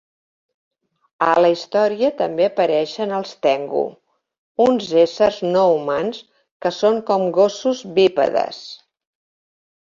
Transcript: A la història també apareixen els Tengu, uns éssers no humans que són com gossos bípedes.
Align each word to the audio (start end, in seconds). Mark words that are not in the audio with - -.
A 1.25 1.33
la 1.45 1.49
història 1.55 2.07
també 2.21 2.47
apareixen 2.49 3.13
els 3.17 3.33
Tengu, 3.47 3.83
uns 4.65 4.87
éssers 5.03 5.37
no 5.49 5.67
humans 5.75 6.23
que 6.67 6.73
són 6.79 6.99
com 7.11 7.29
gossos 7.37 7.85
bípedes. 8.01 8.65